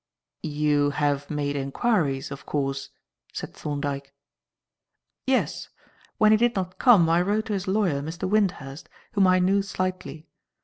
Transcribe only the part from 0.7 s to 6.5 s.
have made enquiries, of course?" said Thorndyke. "Yes. When he